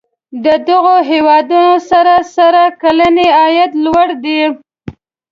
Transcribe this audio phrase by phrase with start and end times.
[0.45, 4.41] د دغو هیوادونو سړي سر کلنی عاید لوړ دی.